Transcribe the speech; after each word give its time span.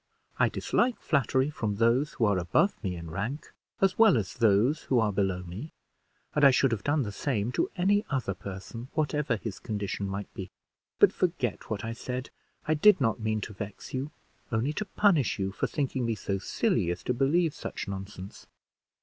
I 0.39 0.49
dislike 0.49 0.99
flattery 0.99 1.51
from 1.51 1.75
those 1.75 2.13
who 2.13 2.25
are 2.25 2.39
above 2.39 2.83
me 2.83 2.95
in 2.95 3.11
rank, 3.11 3.53
as 3.81 3.99
well 3.99 4.17
as 4.17 4.33
those 4.33 4.85
who 4.85 4.97
are 4.99 5.13
below 5.13 5.43
me; 5.43 5.69
and 6.33 6.43
I 6.43 6.49
should 6.49 6.71
have 6.71 6.83
done 6.83 7.03
the 7.03 7.11
same 7.11 7.51
to 7.51 7.69
any 7.77 8.03
other 8.09 8.33
person, 8.33 8.87
whatever 8.93 9.35
his 9.37 9.59
condition 9.59 10.09
might 10.09 10.33
be. 10.33 10.49
But 10.97 11.13
forget 11.13 11.69
what 11.69 11.85
I 11.85 11.93
said, 11.93 12.31
I 12.67 12.73
did 12.73 12.99
not 12.99 13.19
mean 13.19 13.41
to 13.41 13.53
vex 13.53 13.93
you, 13.93 14.09
only 14.51 14.73
to 14.73 14.85
punish 14.85 15.37
you 15.37 15.51
for 15.51 15.67
thinking 15.67 16.07
me 16.07 16.15
so 16.15 16.39
silly 16.39 16.89
as 16.89 17.03
to 17.03 17.13
believe 17.13 17.53
such 17.53 17.87
nonsense." 17.87 18.47